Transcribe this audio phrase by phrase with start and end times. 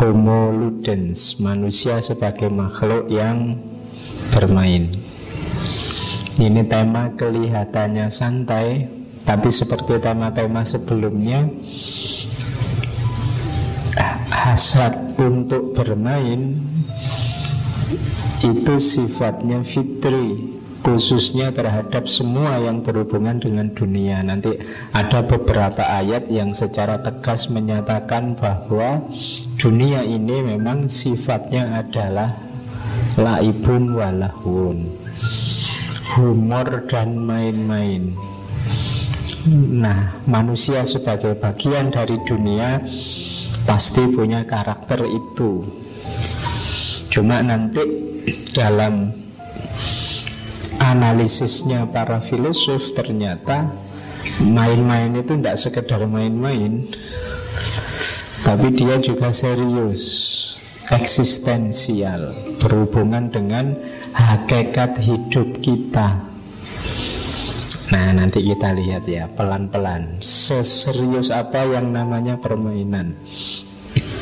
[0.00, 3.60] Homo ludens, manusia sebagai makhluk yang
[4.32, 4.96] bermain.
[6.40, 8.88] Ini tema kelihatannya santai,
[9.28, 11.44] tapi seperti tema-tema sebelumnya,
[14.32, 16.56] hasrat untuk bermain
[18.40, 20.49] itu sifatnya fitri
[20.80, 24.24] khususnya terhadap semua yang berhubungan dengan dunia.
[24.24, 24.56] Nanti
[24.96, 29.04] ada beberapa ayat yang secara tegas menyatakan bahwa
[29.60, 32.36] dunia ini memang sifatnya adalah
[33.20, 34.88] laibun walahun.
[36.16, 38.10] Humor dan main-main.
[39.50, 42.82] Nah, manusia sebagai bagian dari dunia
[43.64, 45.64] pasti punya karakter itu.
[47.08, 47.80] Cuma nanti
[48.52, 49.19] dalam
[50.90, 53.70] analisisnya para filosof ternyata
[54.42, 56.82] main-main itu tidak sekedar main-main
[58.42, 60.02] tapi dia juga serius
[60.90, 63.78] eksistensial berhubungan dengan
[64.10, 66.18] hakikat hidup kita.
[67.90, 73.14] Nah nanti kita lihat ya pelan-pelan seserius apa yang namanya permainan.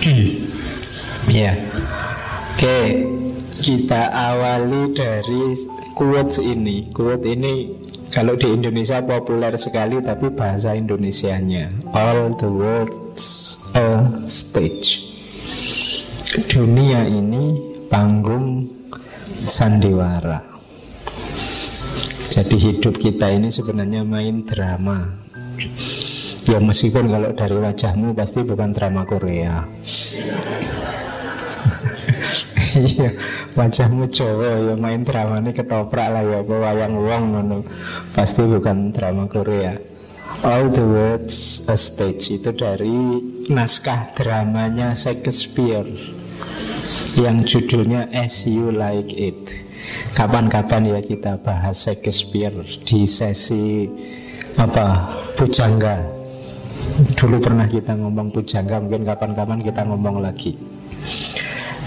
[1.28, 1.52] Ya
[2.56, 3.04] oke
[3.58, 5.54] kita awali dari
[5.98, 6.86] quotes ini.
[6.94, 7.74] Quote ini
[8.08, 11.74] kalau di Indonesia populer sekali tapi bahasa Indonesianya.
[11.90, 15.02] All the world's a stage.
[16.46, 17.58] Dunia ini
[17.90, 18.70] panggung
[19.42, 20.44] sandiwara.
[22.28, 25.18] Jadi hidup kita ini sebenarnya main drama.
[26.48, 29.68] Ya meskipun kalau dari wajahmu pasti bukan drama Korea
[32.78, 33.10] Iya,
[33.58, 37.58] wajahmu Jawa ya main drama ini ketoprak lah ya, wayang wong ngono.
[38.14, 39.74] Pasti bukan drama Korea.
[40.46, 43.18] All the words a stage itu dari
[43.50, 45.90] naskah dramanya Shakespeare
[47.18, 49.50] yang judulnya As You Like It.
[50.14, 52.54] Kapan-kapan ya kita bahas Shakespeare
[52.86, 53.90] di sesi
[54.54, 55.98] apa pujangga.
[57.18, 60.54] Dulu pernah kita ngomong pujangga, mungkin kapan-kapan kita ngomong lagi.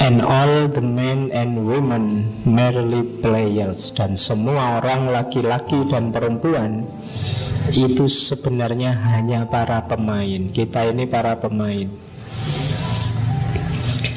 [0.02, 3.94] And all the men and women merely players.
[3.94, 6.90] Dan semua orang laki-laki dan perempuan
[7.70, 10.50] Itu sebenarnya hanya para pemain.
[10.50, 11.86] Kita ini para pemain.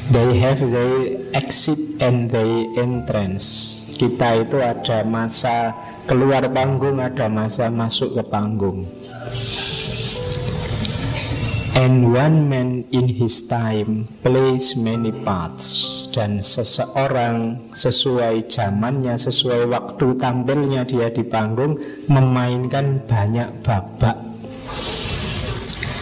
[0.09, 3.85] They have their exit and their entrance.
[3.93, 5.71] Kita itu ada masa
[6.09, 8.83] keluar panggung Ada masa masuk ke panggung
[11.75, 16.07] And one man in his time plays many parts.
[16.07, 21.75] Dan seseorang sesuai zamannya, sesuai waktu tampilnya dia di panggung
[22.07, 24.15] Memainkan banyak babak.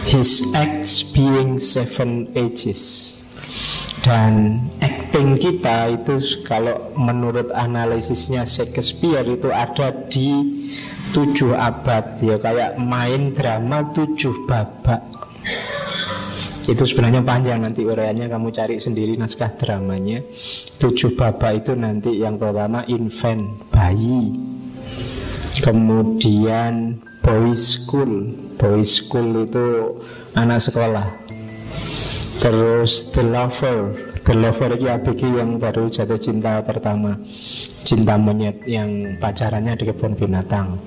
[0.06, 3.18] His acts being seven ages
[4.06, 10.38] Dan acting kita itu kalau menurut analisisnya Shakespeare itu ada di
[11.10, 12.22] tujuh abad.
[12.22, 15.02] Ya kayak main drama tujuh babak
[16.64, 20.24] itu sebenarnya panjang nanti uraiannya kamu cari sendiri naskah dramanya.
[20.80, 24.32] Tujuh babak itu nanti yang pertama infant bayi.
[25.60, 28.32] Kemudian boy school.
[28.56, 30.00] Boy school itu
[30.32, 31.04] anak sekolah.
[32.40, 33.92] Terus the lover.
[34.24, 37.20] The lover itu ABG yang baru jatuh cinta pertama.
[37.84, 40.80] Cinta monyet yang pacarannya di kebun binatang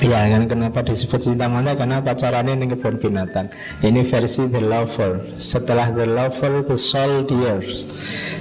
[0.00, 3.52] Ya kan kenapa disebut cinta monyet karena pacarannya ini kebun binatang.
[3.84, 5.36] Ini versi The Lover.
[5.36, 7.60] Setelah The Lover, The Soldier.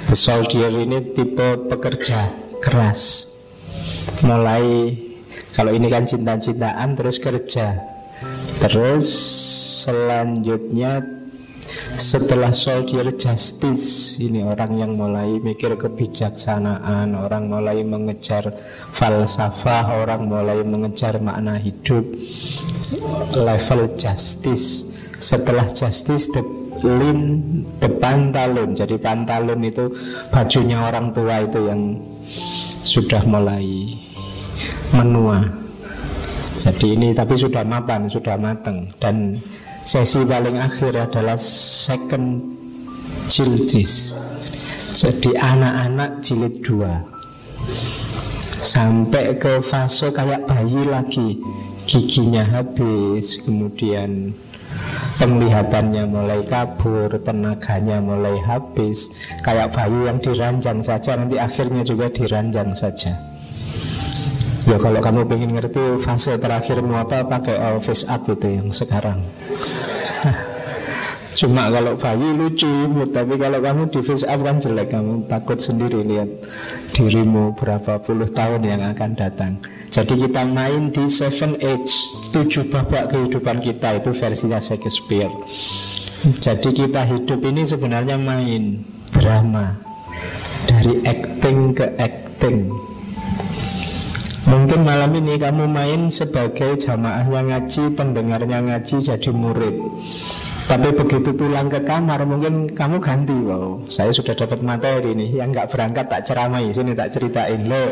[0.08, 2.32] The Soldier ini tipe pekerja
[2.64, 3.28] keras.
[4.24, 4.96] Mulai
[5.52, 7.76] kalau ini kan cinta-cintaan terus kerja.
[8.64, 9.08] Terus
[9.84, 11.19] selanjutnya
[12.00, 18.56] setelah soldier justice ini orang yang mulai mikir kebijaksanaan orang mulai mengejar
[18.96, 22.06] falsafah orang mulai mengejar makna hidup.
[23.36, 24.90] Level justice
[25.20, 26.42] setelah justice the
[26.84, 27.20] lin
[27.84, 28.74] the pantalon.
[28.74, 29.92] Jadi pantalon itu
[30.32, 32.00] bajunya orang tua itu yang
[32.84, 33.94] sudah mulai
[34.96, 35.46] menua.
[36.60, 38.92] Jadi ini tapi sudah mapan sudah mateng.
[39.00, 39.40] Dan
[39.80, 42.56] Sesi paling akhir adalah second
[43.32, 44.14] jildis
[44.90, 47.00] Jadi anak-anak jilid dua.
[48.60, 51.40] Sampai ke fase kayak bayi lagi.
[51.88, 54.36] Giginya habis Kemudian
[55.18, 59.08] penglihatannya mulai kabur Tenaganya mulai habis.
[59.46, 63.39] Kayak bayi yang diranjang saja Nanti akhirnya juga diranjang saja
[64.70, 69.18] Ya kalau kamu pengen ngerti fase terakhirmu apa pakai face up itu yang sekarang.
[71.40, 72.70] Cuma kalau bayi lucu,
[73.10, 76.30] tapi kalau kamu di face up kan jelek Kamu takut sendiri lihat
[76.94, 79.58] dirimu berapa puluh tahun yang akan datang.
[79.90, 81.90] Jadi kita main di Seven Age
[82.30, 85.34] Tujuh babak kehidupan kita itu versinya Shakespeare.
[86.38, 89.82] Jadi kita hidup ini sebenarnya main drama.
[90.70, 92.70] Dari acting ke acting
[94.50, 99.78] Mungkin malam ini kamu main sebagai jamaahnya ngaji, pendengarnya ngaji jadi murid.
[100.66, 103.34] Tapi begitu pulang ke kamar mungkin kamu ganti.
[103.34, 105.42] Wow saya sudah dapat materi nih.
[105.42, 106.70] Yang nggak berangkat tak ceramai.
[106.70, 107.66] Sini tak ceritain.
[107.66, 107.84] Lo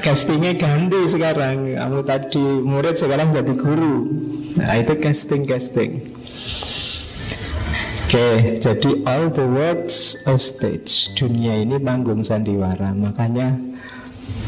[0.00, 1.76] castingnya ganti sekarang.
[1.76, 3.96] Kamu tadi murid sekarang jadi guru.
[4.56, 6.12] Nah itu casting-casting.
[8.12, 11.08] Oke, okay, jadi all the words a stage.
[11.16, 12.92] Dunia ini panggung sandiwara.
[12.92, 13.71] Makanya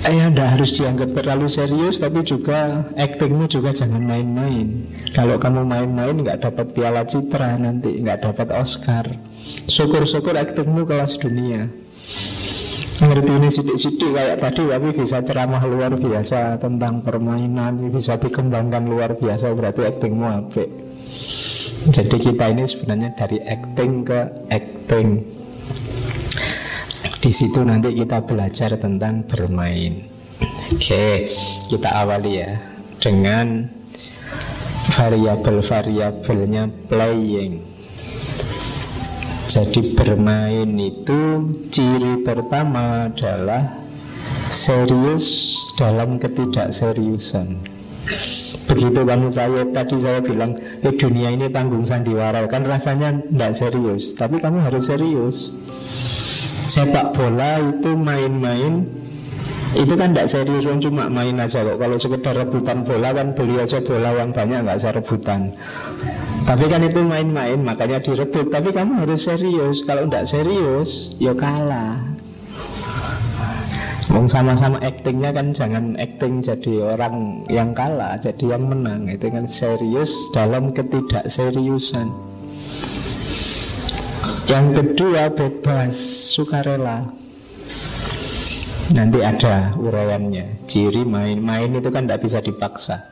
[0.04, 4.84] eh anda harus dianggap terlalu serius tapi juga actingmu juga jangan main-main.
[5.16, 9.08] Kalau kamu main-main nggak dapat piala citra nanti nggak dapat Oscar.
[9.64, 11.72] Syukur-syukur actingmu kelas dunia.
[12.94, 19.18] Ngerti ini sidik-sidik kayak tadi tapi bisa ceramah luar biasa tentang permainan bisa dikembangkan luar
[19.18, 20.68] biasa berarti actingmu apik.
[21.84, 25.20] Jadi kita ini sebenarnya dari acting ke acting
[27.24, 30.04] di situ nanti kita belajar tentang bermain.
[30.76, 31.24] Oke,
[31.72, 32.60] kita awali ya
[33.00, 33.64] dengan
[34.92, 37.64] variabel-variabelnya playing.
[39.48, 43.72] Jadi bermain itu ciri pertama adalah
[44.52, 47.56] serius dalam ketidakseriusan.
[48.68, 54.12] Begitu kamu saya tadi saya bilang, eh dunia ini tanggung sandiwara kan rasanya tidak serius,
[54.12, 55.56] tapi kamu harus serius
[56.66, 58.84] sepak bola itu main-main.
[59.74, 61.82] Itu kan tidak serius kan cuma main aja kok.
[61.82, 65.50] Kalau sekedar rebutan bola kan beli aja bola yang banyak nggak usah rebutan.
[66.46, 68.54] Tapi kan itu main-main makanya direbut.
[68.54, 69.82] Tapi kamu harus serius.
[69.82, 71.98] Kalau tidak serius ya kalah.
[74.14, 79.10] Wong sama-sama actingnya kan jangan acting jadi orang yang kalah, jadi yang menang.
[79.10, 82.33] Itu kan serius dalam ketidakseriusan.
[84.44, 85.96] Yang kedua bebas
[86.36, 87.08] sukarela.
[88.92, 90.68] Nanti ada uraiannya.
[90.68, 93.08] Ciri main-main itu kan tidak bisa dipaksa.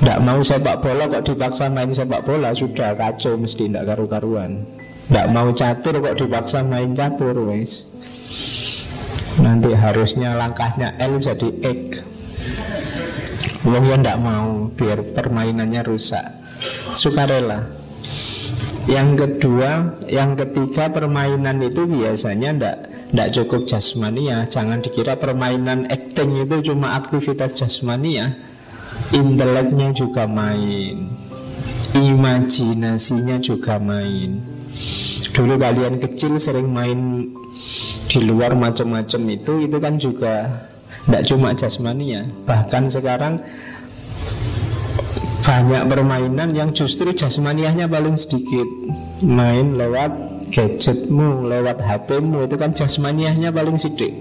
[0.00, 4.64] Tidak mau sepak bola kok dipaksa main sepak bola Sudah kacau mesti tidak karu-karuan.
[5.08, 7.84] Tidak mau catur kok dipaksa main catur wes
[9.36, 12.00] Nanti harusnya langkahnya L jadi X.
[13.68, 16.24] Wong yang tidak mau biar permainannya rusak.
[16.96, 17.83] Sukarela
[18.84, 22.76] yang kedua, yang ketiga permainan itu biasanya ndak
[23.16, 24.44] ndak cukup jasmania.
[24.44, 28.36] Jangan dikira permainan acting itu cuma aktivitas jasmania.
[29.10, 31.10] Inteleknya juga main,
[31.98, 34.38] imajinasinya juga main.
[35.34, 37.30] Dulu kalian kecil sering main
[38.06, 40.62] di luar macam-macam itu, itu kan juga
[41.10, 42.22] ndak cuma jasmania.
[42.46, 43.42] Bahkan sekarang
[45.44, 48.64] banyak permainan yang justru jasmaniahnya paling sedikit.
[49.20, 50.10] Main lewat
[50.48, 54.12] gadgetmu lewat HPmu itu kan jasmaniahnya paling sedikit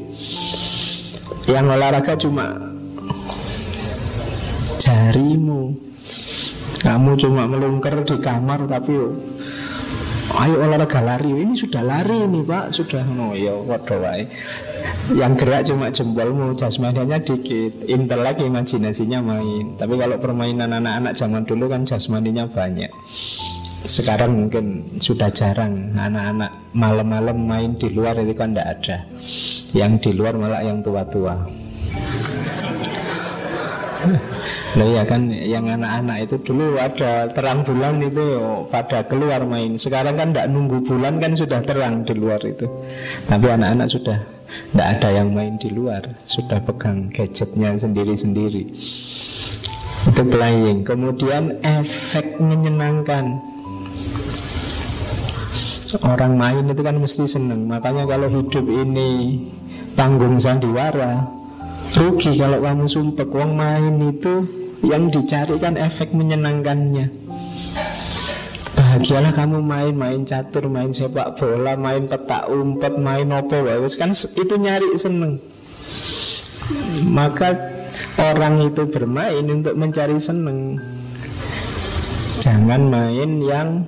[1.48, 2.56] yang olahraga cuma
[4.80, 5.76] jarimu.
[6.84, 8.92] Kamu cuma melungker di kamar tapi
[10.44, 11.32] ayo olahraga lari.
[11.32, 12.76] Ini sudah lari ini pak.
[12.76, 14.04] Sudah no ya waduh
[15.12, 17.84] yang gerak cuma jempolmu jasmaninya dikit.
[17.92, 19.76] Intelek imajinasinya main.
[19.76, 22.88] Tapi kalau permainan anak-anak zaman dulu kan jasmaninya banyak.
[23.84, 28.98] Sekarang mungkin sudah jarang anak-anak malam-malam main di luar itu kan tidak ada.
[29.76, 31.36] Yang di luar malah yang tua-tua.
[34.74, 38.40] Loh ya kan yang anak-anak itu dulu ada terang bulan itu
[38.72, 39.76] pada keluar main.
[39.76, 42.66] Sekarang kan tidak nunggu bulan kan sudah terang di luar itu.
[43.28, 44.18] Tapi anak-anak sudah
[44.74, 48.74] tidak ada yang main di luar Sudah pegang gadgetnya sendiri-sendiri.
[50.10, 50.84] Itu playing.
[50.84, 53.40] Kemudian efek menyenangkan.
[56.02, 57.70] Orang main itu kan mesti seneng.
[57.70, 59.46] Makanya kalau hidup ini
[59.94, 61.22] tanggung sandiwara
[61.94, 64.50] Rugi kalau kamu sumpah Uang main itu
[64.82, 67.08] yang dicari kan efek menyenangkannya
[68.94, 73.66] Bahagialah kamu main, main catur, main sepak bola, main petak umpet, main opo
[73.98, 75.42] Kan itu nyari seneng.
[77.10, 77.58] Maka
[78.22, 80.78] orang itu bermain untuk mencari seneng.
[82.38, 83.82] Jangan main yang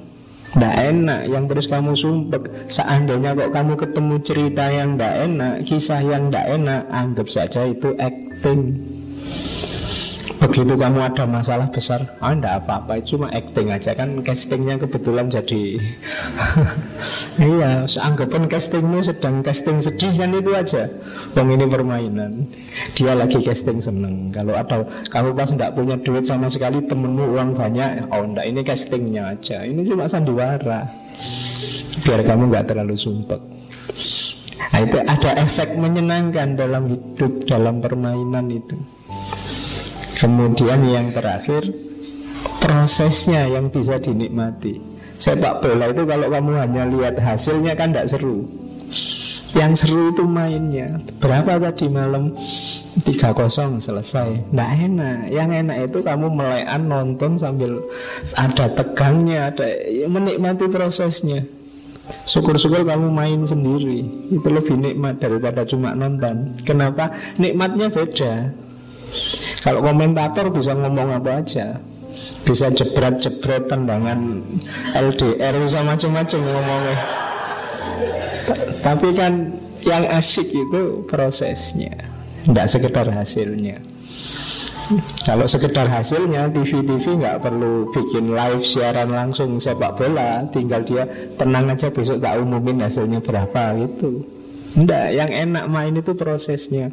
[0.58, 2.50] tidak enak yang terus kamu sumpek.
[2.66, 7.92] Seandainya kok kamu ketemu cerita yang tidak enak Kisah yang tidak enak Anggap saja itu
[8.00, 8.80] acting
[10.46, 13.98] Begitu kamu ada masalah besar, ah enggak apa-apa, cuma acting aja.
[13.98, 15.82] Kan castingnya kebetulan jadi
[17.50, 20.86] Iya, anggapan castingmu sedang casting sedih kan itu aja.
[21.34, 22.46] Wong ini permainan
[22.94, 24.30] Dia lagi casting seneng.
[24.30, 28.62] Kalau ada kamu pas enggak punya duit sama sekali temenmu uang banyak Oh enggak ini
[28.62, 29.66] castingnya aja.
[29.66, 30.86] Ini cuma sandiwara.
[32.06, 33.42] Biar kamu enggak terlalu sumpek.
[34.76, 38.76] Nah, itu ada efek menyenangkan dalam hidup, dalam permainan itu.
[40.16, 41.76] Kemudian yang terakhir
[42.64, 44.80] prosesnya yang bisa dinikmati.
[45.16, 48.48] Sepak bola itu kalau kamu hanya lihat hasilnya kan tidak seru.
[49.56, 51.00] Yang seru itu mainnya.
[51.24, 52.36] Berapa tadi malam?
[53.00, 54.52] 3-0 selesai.
[54.52, 55.20] Nggak enak.
[55.32, 57.80] Yang enak itu kamu melekan nonton sambil
[58.36, 59.68] ada tegangnya, ada
[60.12, 61.48] menikmati prosesnya.
[62.06, 67.10] Syukur-syukur kamu main sendiri Itu lebih nikmat daripada cuma nonton Kenapa?
[67.42, 68.54] Nikmatnya beda
[69.66, 71.82] kalau komentator bisa ngomong apa aja.
[72.48, 74.40] Bisa jebret-jebret tendangan
[74.96, 76.98] LDR bisa macam-macam ngomongnya.
[78.80, 79.34] Tapi kan
[79.82, 81.98] yang asik itu prosesnya
[82.46, 83.82] Tidak sekedar hasilnya.
[85.26, 91.10] Kalau sekedar hasilnya TV-TV nggak perlu bikin live siaran langsung sepak bola Tinggal dia
[91.42, 94.35] tenang aja besok tak umumin hasilnya berapa gitu
[94.76, 96.92] Enggak, yang enak main itu prosesnya.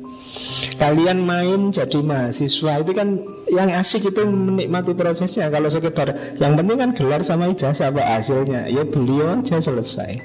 [0.78, 3.18] Kalian main jadi mahasiswa Itu kan
[3.50, 5.50] yang asik itu menikmati prosesnya.
[5.50, 8.70] Kalau sekedar yang penting kan gelar sama ijazah apa hasilnya?
[8.70, 10.22] Ya beliau aja selesai.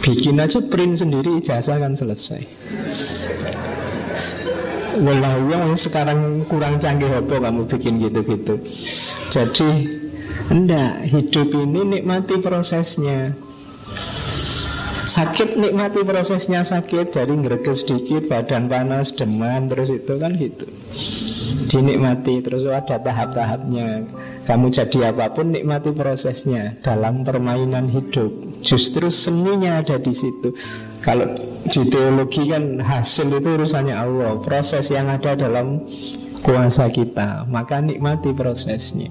[0.00, 2.40] Bikin aja print sendiri ijazah kan selesai.
[5.00, 8.56] Walau yang sekarang kurang canggih apa kamu bikin gitu-gitu.
[9.28, 10.00] Jadi
[10.50, 13.38] Enggak, hidup ini nikmati prosesnya
[15.10, 20.70] Sakit nikmati prosesnya sakit Jadi ngereges sedikit Badan panas, demam Terus itu kan gitu.
[21.66, 24.06] Dinikmati Terus ada tahap-tahapnya.
[24.46, 26.78] Kamu jadi apa pun nikmati prosesnya.
[26.86, 28.30] Dalam permainan hidup
[28.62, 30.54] Justru seninya ada di situ.
[31.02, 31.26] Kalau
[31.66, 34.38] di teologi kan hasil itu urusannya Allah.
[34.38, 35.90] Proses yang ada dalam
[36.46, 39.10] kuasa kita Maka nikmati prosesnya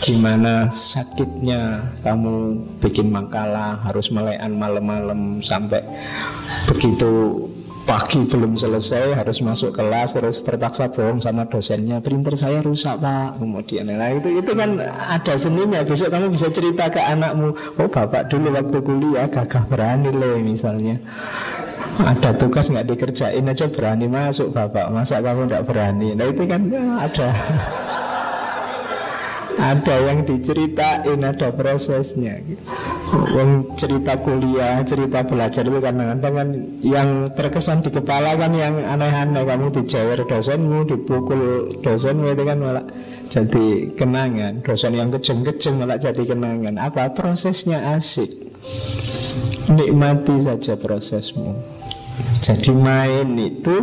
[0.00, 5.84] Gimana sakitnya kamu bikin makalah harus melekan malam-malam sampai
[6.64, 7.36] begitu
[7.84, 13.36] pagi belum selesai harus masuk kelas terus terpaksa bohong sama dosennya printer saya rusak pak.
[13.36, 15.84] Kemudian nah itu itu kan ada seninya.
[15.84, 20.96] Besok kamu bisa cerita ke anakmu oh bapak dulu waktu kuliah gagah berani loh misalnya.
[22.00, 26.16] Ada tugas nggak dikerjain aja berani masuk bapak masa kamu nggak berani?
[26.16, 27.28] Nah itu kan ya, ada
[29.60, 32.40] ada yang diceritain ada prosesnya
[33.36, 36.48] Wong cerita kuliah, cerita belajar itu kadang-kadang kan
[36.80, 42.84] yang terkesan di kepala kan yang aneh-aneh kamu dijewer dosenmu, dipukul dosenmu itu kan malah
[43.30, 44.62] jadi kenangan.
[44.66, 46.78] Dosen yang kejeng-kejeng malah jadi kenangan.
[46.78, 48.30] Apa prosesnya asik?
[49.70, 51.54] Nikmati saja prosesmu.
[52.42, 53.76] Jadi main itu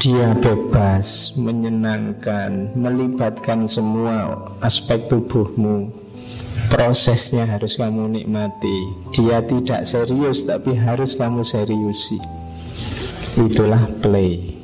[0.00, 5.92] dia bebas, menyenangkan, melibatkan semua aspek tubuhmu.
[6.66, 8.78] Prosesnya harus kamu nikmati.
[9.14, 12.18] Dia tidak serius, tapi harus kamu seriusi.
[13.36, 14.55] Itulah play.